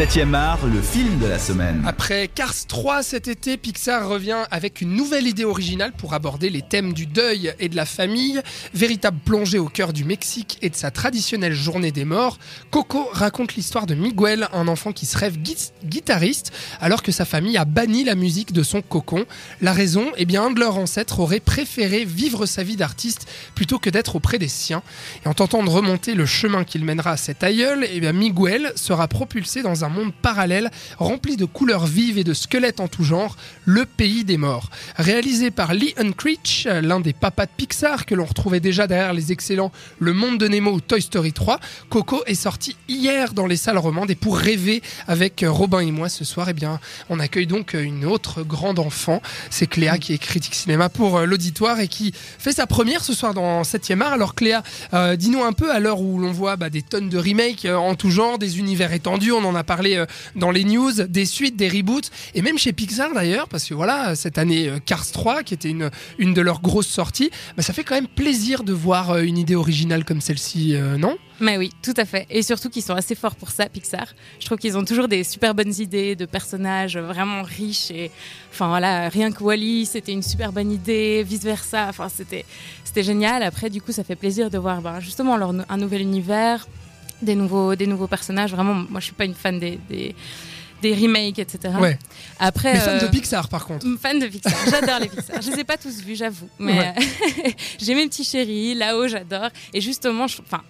[0.00, 1.82] 7e art, le film de la semaine.
[1.86, 6.62] Après Cars 3 cet été, Pixar revient avec une nouvelle idée originale pour aborder les
[6.62, 8.40] thèmes du deuil et de la famille.
[8.72, 12.38] Véritable plongée au cœur du Mexique et de sa traditionnelle journée des morts,
[12.70, 17.26] Coco raconte l'histoire de Miguel, un enfant qui se rêve gui- guitariste alors que sa
[17.26, 19.26] famille a banni la musique de son cocon.
[19.60, 23.78] La raison, eh bien, un de leurs ancêtres aurait préféré vivre sa vie d'artiste plutôt
[23.78, 24.82] que d'être auprès des siens.
[25.26, 28.72] Et en tentant de remonter le chemin qu'il mènera à cet aïeul, eh bien, Miguel
[28.76, 33.04] sera propulsé dans un monde parallèle rempli de couleurs vives et de squelettes en tout
[33.04, 34.70] genre, le pays des morts.
[34.96, 39.32] Réalisé par Lee Unkrich, l'un des papas de Pixar que l'on retrouvait déjà derrière les
[39.32, 43.56] excellents Le Monde de Nemo ou Toy Story 3, Coco est sorti hier dans les
[43.56, 47.46] salles romandes et pour rêver avec Robin et moi ce soir, eh bien, on accueille
[47.46, 49.20] donc une autre grande enfant,
[49.50, 53.14] c'est Cléa qui est critique cinéma pour euh, l'auditoire et qui fait sa première ce
[53.14, 54.12] soir dans 7e art.
[54.12, 54.62] Alors Cléa,
[54.94, 57.76] euh, dis-nous un peu à l'heure où l'on voit bah, des tonnes de remakes euh,
[57.76, 61.24] en tout genre, des univers étendus, on en a parlé euh, dans les news, des
[61.24, 65.10] suites, des reboots, et même chez Pixar d'ailleurs, parce que voilà, cette année euh, Cars
[65.10, 68.62] 3, qui était une, une de leurs grosses sorties, bah, ça fait quand même plaisir
[68.62, 71.16] de voir euh, une idée originale comme celle-ci, non?
[71.40, 72.26] Mais oui, tout à fait.
[72.28, 74.08] Et surtout qu'ils sont assez forts pour ça, Pixar.
[74.38, 77.90] Je trouve qu'ils ont toujours des super bonnes idées de personnages vraiment riches.
[77.90, 78.10] Et
[78.52, 81.86] enfin voilà, rien que Wally, c'était une super bonne idée, vice versa.
[81.88, 82.44] Enfin, c'était
[82.84, 83.44] c'était génial.
[83.44, 86.66] Après, du coup, ça fait plaisir de voir ben, justement leur, un nouvel univers,
[87.22, 88.52] des nouveaux des nouveaux personnages.
[88.52, 90.14] Vraiment, moi, je suis pas une fan des des,
[90.82, 91.74] des remakes, etc.
[91.78, 91.98] Ouais.
[92.38, 93.86] Après, Mais fan euh, de Pixar par contre.
[94.00, 95.40] Fan de Pixar, j'adore les Pixar.
[95.42, 96.94] Je les ai pas tous vus, j'avoue, mais Ouais.
[97.44, 99.50] euh, j'ai mes petits chéris là-haut, j'adore.
[99.74, 100.62] Et justement, je- enfin.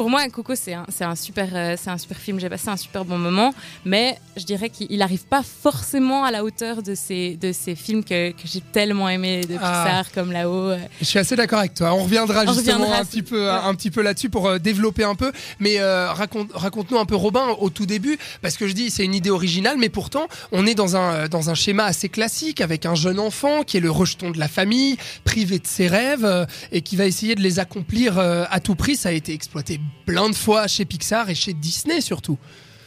[0.00, 2.40] Pour moi, Coco, c'est un, super, euh, c'est un super film.
[2.40, 3.52] J'ai passé un super bon moment,
[3.84, 8.02] mais je dirais qu'il n'arrive pas forcément à la hauteur de ces, de ces films
[8.02, 9.84] que, que j'ai tellement aimés de Ah.
[9.84, 10.70] Pixar, comme là-haut.
[10.70, 10.78] euh.
[11.00, 11.92] Je suis assez d'accord avec toi.
[11.92, 13.50] On reviendra On justement reviendra un petit peu, ouais.
[13.50, 15.32] un petit peu là-dessus pour euh, développer un peu.
[15.58, 19.04] Mais euh, raconte, raconte-nous un peu Robin au tout début, parce que je dis c'est
[19.04, 22.86] une idée originale, mais pourtant on est dans un dans un schéma assez classique avec
[22.86, 26.80] un jeune enfant qui est le rejeton de la famille, privé de ses rêves et
[26.80, 28.96] qui va essayer de les accomplir à tout prix.
[28.96, 32.38] Ça a été exploité plein de fois chez Pixar et chez Disney surtout.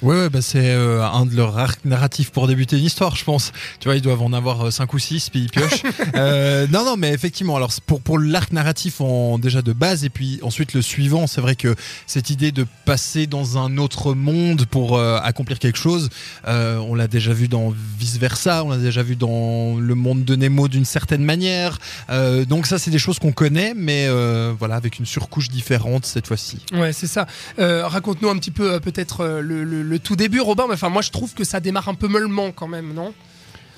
[0.03, 3.24] Ouais, ouais, bah c'est euh, un de leurs arcs narratifs pour débuter une histoire, je
[3.24, 3.52] pense.
[3.80, 5.84] Tu vois, ils doivent en avoir 5 ou 6, puis ils piochent.
[6.16, 10.09] Euh, non, non, mais effectivement, alors pour, pour l'arc narratif en, déjà de base, et
[10.09, 11.75] puis ensuite le suivant, c'est vrai que
[12.06, 16.09] cette idée de passer dans un autre monde pour euh, accomplir quelque chose,
[16.47, 20.24] euh, on l'a déjà vu dans Vice Versa, on l'a déjà vu dans le monde
[20.25, 21.80] de Nemo d'une certaine manière.
[22.09, 26.06] Euh, donc ça, c'est des choses qu'on connaît, mais euh, voilà, avec une surcouche différente
[26.06, 26.58] cette fois-ci.
[26.74, 27.25] Ouais, c'est ça.
[27.59, 30.66] Euh, Raconte-nous un petit peu euh, peut-être euh, le, le- le tout début, Robin.
[30.68, 33.14] Mais Enfin, moi je trouve que ça démarre un peu mollement quand même, non?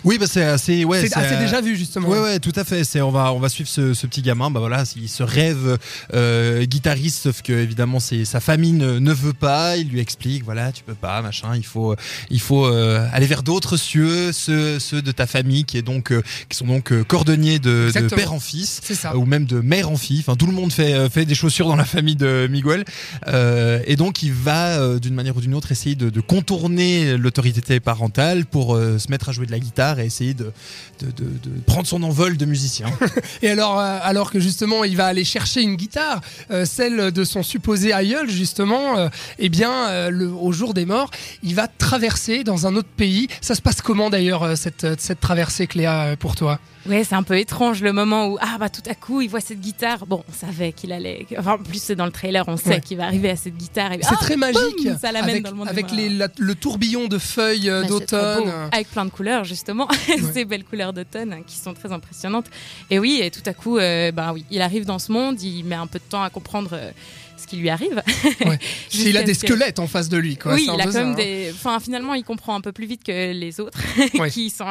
[0.06, 2.08] Oui, bah c'est assez, ouais, C'est assez euh, déjà vu justement.
[2.08, 2.84] Ouais, ouais, tout à fait.
[2.84, 4.52] C'est on va on va suivre ce, ce petit gamin.
[4.52, 5.78] Bah voilà, il se rêve
[6.14, 9.78] euh, guitariste, sauf que évidemment c'est sa famille ne, ne veut pas.
[9.78, 11.56] Il lui explique, voilà, tu peux pas, machin.
[11.56, 11.96] Il faut
[12.30, 16.12] il faut euh, aller vers d'autres cieux, ceux ceux de ta famille qui est donc
[16.12, 18.82] euh, qui sont donc euh, cordonniers de, de père en fils.
[18.94, 19.12] Ça.
[19.14, 20.20] euh, Ou même de mère en fille.
[20.20, 22.86] Enfin, tout le monde fait fait des chaussures dans la famille de Miguel.
[23.28, 27.18] Euh, et donc, il va euh, d'une manière ou d'une autre essayer de, de contourner
[27.18, 30.52] l'autorité parentale pour euh, se mettre à jouer de la guitare et essayer de,
[31.00, 32.88] de, de, prendre son envol de musicien.
[33.42, 37.24] Et alors, euh, alors que justement, il va aller chercher une guitare, euh, celle de
[37.24, 41.12] son supposé aïeul, justement, euh, eh bien, le, au jour des morts,
[41.44, 43.28] il va traverser dans un autre pays.
[43.42, 46.60] Ça se passe comment d'ailleurs, cette, cette traversée, Cléa, pour toi?
[46.88, 49.40] Ouais, c'est un peu étrange le moment où ah bah tout à coup il voit
[49.42, 50.06] cette guitare.
[50.06, 51.26] Bon, on savait qu'il allait.
[51.38, 52.80] Enfin, en plus c'est dans le trailer, on sait Ouais.
[52.82, 53.92] qu'il va arriver à cette guitare.
[53.94, 55.96] Et, C'est ah, très magique, boum, ça l'amène avec, dans le monde avec morts.
[55.96, 58.52] les, la- le tourbillon de feuilles euh, Bah, d'automne.
[58.72, 59.88] Avec plein de couleurs, justement.
[60.34, 62.46] Ces belles couleurs d'automne hein, qui sont très impressionnantes.
[62.92, 65.64] Et oui, et tout à coup, euh, ben oui, il arrive dans ce monde, il
[65.64, 66.92] met un peu de temps à comprendre euh,
[67.38, 68.02] ce qui lui arrive.
[68.46, 68.60] Ouais.
[68.94, 70.54] Il a des que- squelettes en face de lui, quoi.
[70.54, 71.14] oui, il a quand même hein.
[71.16, 71.52] des.
[71.54, 73.78] Enfin, finalement, il comprend un peu plus vite que les autres
[74.20, 74.30] Ouais.
[74.30, 74.66] qui sont.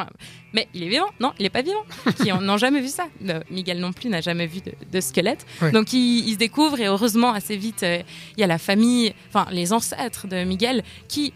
[0.53, 1.83] Mais il est vivant Non, il est pas vivant.
[2.21, 3.07] qui n'ont jamais vu ça.
[3.27, 5.45] Euh, Miguel non plus n'a jamais vu de, de squelette.
[5.61, 5.71] Ouais.
[5.71, 8.01] Donc il, il se découvre et heureusement assez vite, euh,
[8.37, 11.33] il y a la famille, enfin les ancêtres de Miguel qui.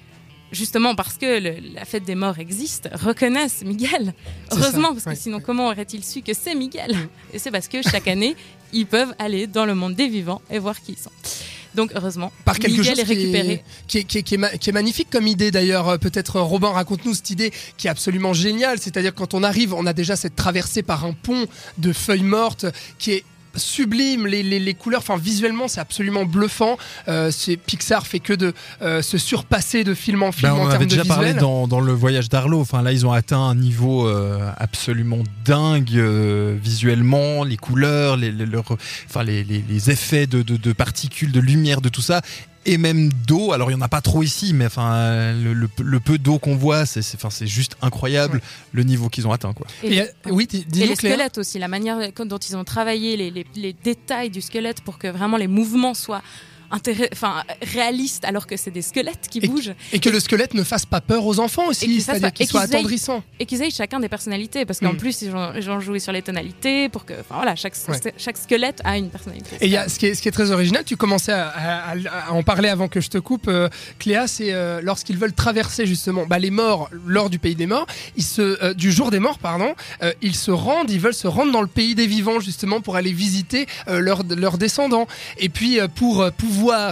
[0.52, 4.14] Justement parce que le- la fête des morts existe, reconnaissent Miguel.
[4.52, 5.44] Heureusement, ça, parce que ouais, sinon ouais.
[5.46, 6.96] comment aurait-il su que c'est Miguel?
[7.34, 8.36] Et c'est parce que chaque année,
[8.74, 11.12] ils peuvent aller dans le monde des vivants et voir qui ils sont.
[11.76, 13.64] Donc heureusement, par quelque Miguel chose est récupéré.
[13.88, 15.88] Qui, est, qui, est, qui, est, ma- qui est magnifique comme idée d'ailleurs.
[15.88, 18.80] Euh, Peut-être euh, Robin, raconte-nous cette idée qui est absolument géniale.
[18.80, 21.46] C'est-à-dire quand on arrive, on a déjà cette traversée par un pont
[21.78, 22.66] de feuilles mortes
[22.98, 23.24] qui est
[23.56, 26.78] sublime les, les, les couleurs enfin visuellement c'est absolument bluffant.
[27.08, 30.62] Euh, c'est Pixar fait que de euh, se surpasser de film en film Ben, on
[30.62, 32.60] en termes avait de déjà parlé dans, dans le voyage d'Arlo.
[32.60, 35.90] Enfin, là, ils ont atteint un niveau euh, absolument dingue
[36.62, 38.32] visuellement, les couleurs, les,
[39.08, 39.24] enfin,
[39.90, 42.22] effets de, de- de particules, de lumière, de tout ça
[42.66, 43.52] et même d'eau.
[43.54, 46.40] Alors il y en a pas trop ici, mais enfin le, le- le peu d'eau
[46.40, 48.42] qu'on voit, c'est c'est- enfin c'est juste incroyable Ouais.
[48.74, 49.68] le niveau qu'ils ont atteint quoi.
[49.84, 53.18] Et, Et, euh, oui, dis- et les squelettes aussi, la manière dont ils ont travaillé
[53.18, 56.22] les, les- les détails du squelette pour que vraiment les mouvements soient
[56.72, 60.64] enfin, réalistes alors que c'est des squelettes qui Et- bougent Et que le squelette ne
[60.64, 63.24] fasse pas peur aux enfants aussi, c'est-à-dire qu'ils aient- attendrissant.
[63.40, 64.98] et qu'ils aient chacun des personnalités parce qu'en Mm.
[64.98, 68.14] plus ils ont joué sur les tonalités pour que enfin voilà chaque, Ouais.
[68.18, 69.58] chaque squelette a une personnalité.
[69.62, 71.48] Et il y a, ce, qui est, ce qui est très original, tu commençais à,
[71.48, 73.70] à- à- à en parler avant que je te coupe, euh,
[74.00, 77.88] Cléa, c'est euh, lorsqu'ils veulent traverser justement bah, les morts lors du pays des morts,
[78.16, 79.74] ils se, euh, du jour des morts, pardon,
[80.22, 83.12] ils se rendent, ils veulent se rendre dans le pays des vivants justement pour aller
[83.14, 85.08] visiter leurs leurs descendants.
[85.38, 86.32] Et puis pour euh,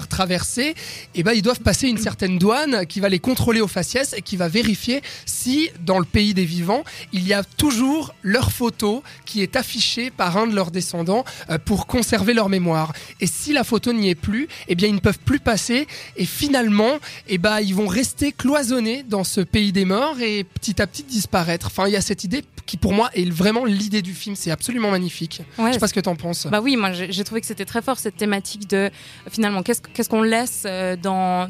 [0.10, 0.76] traverser,
[1.16, 4.22] eh ben, ils doivent passer une certaine douane qui va les contrôler au faciès et
[4.22, 6.84] qui va vérifier si dans le pays des vivants,
[7.14, 11.58] il y a toujours leur photo qui est affichée par un de leurs descendants euh,
[11.64, 12.94] pour conserver leur mémoire.
[13.20, 16.26] Et si la photo n'y est plus, eh bien ils ne peuvent plus passer et
[16.26, 16.98] finalement,
[17.28, 21.04] eh ben ils vont rester cloisonnés dans ce pays des morts et petit à petit
[21.04, 21.68] disparaître.
[21.68, 24.52] Enfin, il y a cette idée qui pour moi est vraiment l'idée du film, c'est
[24.52, 25.42] absolument magnifique.
[25.58, 26.46] Ouais, Je sais pas ce que t'en penses.
[26.46, 28.92] Bah oui, moi j'ai trouvé que c'était très fort cette thématique de
[29.32, 31.50] finalement qu'est-ce qu'est-ce qu'on laisse euh, dans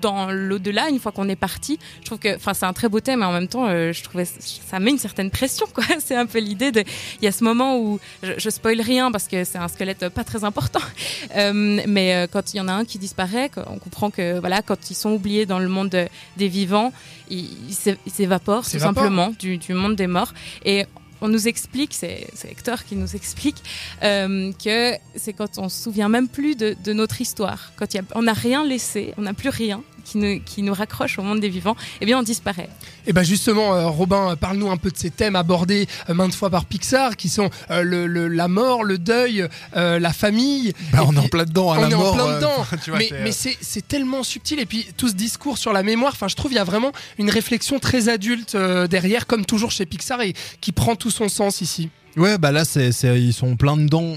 [0.00, 1.78] dans l'au-delà une fois qu'on est parti.
[2.00, 4.02] Je trouve que enfin c'est un très beau thème mais en même temps euh, je
[4.02, 5.84] trouvais ça met une certaine pression quoi.
[5.98, 6.82] C'est un peu l'idée de
[7.20, 10.08] il y a ce moment où je, je spoil rien parce que c'est un squelette
[10.08, 10.80] pas très important.
[11.36, 14.62] Euh, mais euh, quand il y en a un qui disparaît, on comprend que voilà
[14.62, 16.92] quand ils sont oubliés dans le monde de- des vivants,
[17.28, 20.32] ils ils s'é- ils s'évaporent tout simplement du, du monde des morts
[20.64, 20.86] et
[21.20, 23.62] on nous explique, c'est Hector qui nous explique,
[24.02, 28.32] euh, que c'est quand on se souvient même plus de, notre histoire, quand on n'a
[28.32, 31.76] rien laissé, on n'a plus rien qui nous, qui nous raccroche au monde des vivants,
[32.00, 32.68] eh bien on disparaît.
[33.06, 36.34] Et ben justement, euh, Robin, euh, parle-nous un peu de ces thèmes abordés euh, maintes
[36.34, 40.72] fois par Pixar, qui sont le, le- la mort, le deuil, la famille.
[40.92, 42.66] Bah, Et on est en plein dedans, à on la est en plein dedans.
[42.84, 45.82] tu vois, mais c'est, mais c'est tellement subtil et puis tout ce discours sur la
[45.82, 48.56] mémoire, enfin je trouve il y a vraiment une réflexion très adulte
[48.90, 51.90] derrière, comme toujours chez Pixar et qui prend tout son sens ici.
[52.18, 54.16] Ouais, bah là, c'est, c'est- ils sont plein dedans,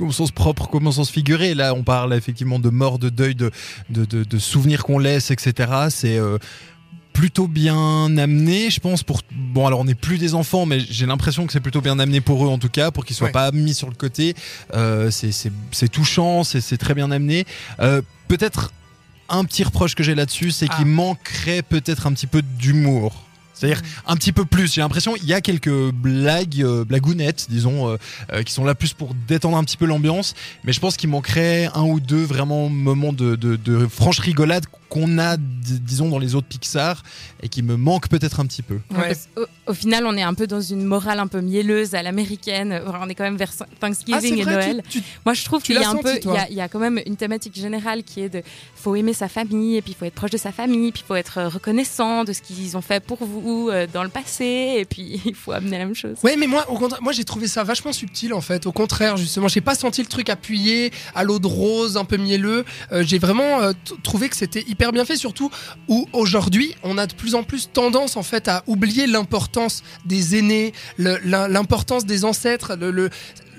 [0.00, 1.54] au sens propre comme au sens figuré.
[1.54, 3.50] Là, on parle effectivement de mort, de deuil, de,
[3.90, 5.70] de, de, de souvenirs qu'on laisse, etc.
[5.90, 6.38] C'est euh,
[7.12, 9.02] plutôt bien amené, je pense.
[9.02, 11.98] Pour bon, alors on n'est plus des enfants, mais j'ai l'impression que c'est plutôt bien
[11.98, 13.32] amené pour eux, en tout cas, pour qu'ils soient Ouais.
[13.32, 14.34] pas mis sur le côté.
[14.74, 17.44] Euh, c'est, c'est, c'est touchant, c'est, c'est très bien amené.
[17.80, 18.72] Euh, peut-être
[19.28, 20.76] un petit reproche que j'ai là-dessus, c'est Ah.
[20.76, 23.26] qu'il manquerait peut-être un petit peu d'humour.
[23.54, 24.72] C'est-à-dire un petit peu plus.
[24.74, 27.96] J'ai l'impression il y a quelques blagues, euh, blagounettes, disons, euh,
[28.32, 30.34] euh, qui sont là plus pour détendre un petit peu l'ambiance.
[30.64, 35.36] Mais je pense qu'il manquerait un ou deux vraiment moments de, franche rigolade qu'on a,
[35.38, 37.02] disons, dans les autres Pixar
[37.42, 38.78] et qui me manquent peut-être un petit peu.
[38.94, 39.16] Ouais.
[39.66, 42.78] Au, final, on est un peu dans une morale un peu mielleuse à l'américaine.
[42.86, 44.82] On est quand même vers Thanksgiving Ah et Noël.
[44.90, 46.38] tu- tu- Moi, je trouve qu'il y a l'as un senti, peu, il toi y
[46.38, 48.42] a, il y a quand même une thématique générale qui est de,
[48.74, 51.06] faut aimer sa famille, et puis il faut être proche de sa famille, puis il
[51.06, 54.74] faut être euh, reconnaissant de ce qu'ils ont fait pour vous euh, dans le passé,
[54.78, 56.16] et puis il faut amener la même chose.
[56.22, 58.66] Ouais, mais moi, au contraire, moi j'ai trouvé ça vachement subtil en fait.
[58.66, 62.16] Au contraire, justement, j'ai pas senti le truc appuyé à l'eau de rose, un peu
[62.18, 62.64] mielleux.
[62.92, 63.72] Euh, j'ai vraiment euh,
[64.02, 65.50] trouvé que c'était hyper bien fait, surtout
[65.86, 70.36] où aujourd'hui on a de plus en plus tendance en fait à oublier l'importance des
[70.36, 73.10] aînés, l'importance des ancêtres, le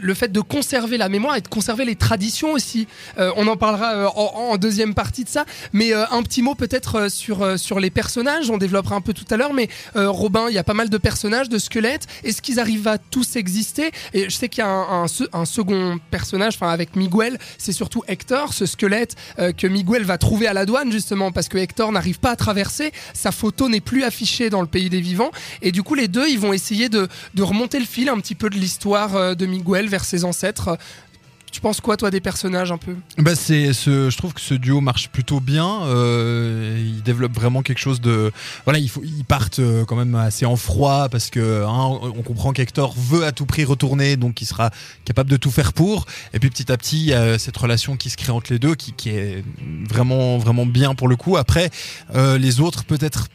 [0.04, 2.88] le fait de conserver la mémoire et de conserver les traditions aussi.
[3.18, 6.54] Euh, on en parlera euh, en, deuxième partie de ça, mais euh, un petit mot
[6.56, 10.54] peut-être sur, sur les personnages, on développera un peu tout à l'heure, mais Robin, il
[10.56, 13.92] y a pas mal de personnages, de squelettes, est-ce qu'ils arrivent à tous exister?
[14.14, 17.40] Et je sais qu'il y a un, un se- un second personnage, enfin avec Miguel,
[17.58, 19.16] c'est surtout Hector, ce squelette
[19.58, 22.92] que Miguel va trouver à la douane justement, parce que Hector n'arrive pas à traverser,
[23.14, 25.32] sa photo n'est plus affichée dans le pays des vivants,
[25.62, 28.36] et du coup les deux, ils vont essayer de, de remonter le fil un petit
[28.36, 30.78] peu de l'histoire de Miguel vers ses ancêtres.
[31.52, 32.96] Tu penses quoi, toi, des personnages un peu?
[33.20, 35.84] Bah c'est ce, je trouve que ce duo marche plutôt bien.
[35.84, 38.32] Euh, ils développent vraiment quelque chose de,
[38.66, 42.96] voilà, ils partent euh, quand même assez en froid parce que hein, on comprend qu'Hector
[42.98, 44.72] veut à tout prix retourner, donc il sera
[45.06, 46.08] capable de tout faire pour.
[46.34, 48.58] Et puis petit à petit, il y a cette relation qui se crée entre les
[48.58, 49.44] deux, qui, qui est
[49.88, 51.38] vraiment vraiment bien pour le coup.
[51.38, 51.70] Après,
[52.16, 53.28] euh, les autres peut-être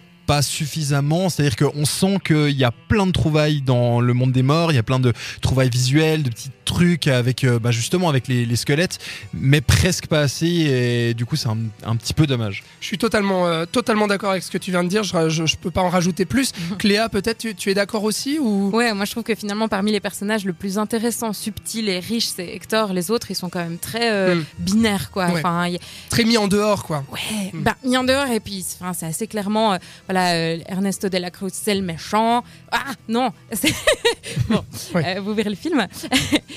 [0.43, 4.73] suffisamment, c'est-à-dire qu'on sent qu'il y a plein de trouvailles dans le monde des morts,
[4.73, 8.29] il y a plein de trouvailles visuelles, de petits trucs avec euh, bah, justement avec
[8.29, 8.99] les, les squelettes,
[9.35, 12.63] mais presque pas assez et du coup c'est un, un petit peu dommage.
[12.81, 15.03] Je suis totalement, euh, totalement d'accord avec ce que tu viens de dire.
[15.03, 16.53] Je, je, je peux pas en rajouter plus.
[16.79, 18.71] Cléa, peut-être tu, tu es d'accord aussi ou?
[18.71, 22.27] Ouais, moi je trouve que finalement parmi les personnages le plus intéressant, subtil et riche,
[22.37, 22.93] c'est Hector.
[22.93, 24.45] Les autres, ils sont quand même très euh, Mm.
[24.59, 25.27] binaires, quoi.
[25.29, 25.39] Ouais.
[25.39, 25.79] Enfin, y
[26.11, 27.63] très mis en dehors, quoi Ouais, Mm.
[27.63, 31.17] bah, mis en dehors et puis enfin, c'est assez clairement euh, voilà euh, Ernesto de
[31.19, 32.45] la Cruz c'est le méchant.
[32.71, 33.75] Ah non, c'est-
[34.49, 34.63] bon,
[34.95, 35.17] Ouais.
[35.17, 35.87] euh, vous verrez le film.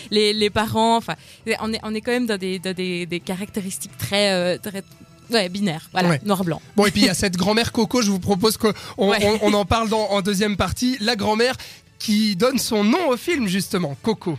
[0.09, 1.15] Les, les parents, enfin
[1.61, 4.83] on est on est quand même dans des dans des, des caractéristiques très euh, très
[5.31, 6.19] Ouais, binaire, voilà, Ouais.
[6.25, 6.61] noir-blanc.
[6.75, 9.17] Bon, et puis il y a cette grand-mère Coco, je vous propose qu'on Ouais.
[9.23, 10.97] on- on en parle dans, en deuxième partie.
[10.99, 11.55] La grand-mère
[11.99, 14.37] qui donne son nom au film, justement, Coco.